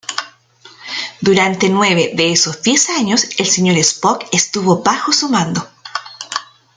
Durante 1.21 1.69
nueve 1.69 2.13
de 2.15 2.31
esos 2.31 2.63
diez 2.63 2.89
años, 2.89 3.21
el 3.37 3.45
señor 3.45 3.77
Spock 3.77 4.23
estuvo 4.31 4.81
bajo 4.81 5.11
su 5.13 5.29
mando. 5.29 5.63